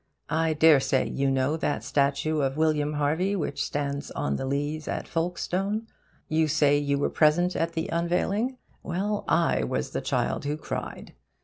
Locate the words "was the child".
9.63-10.43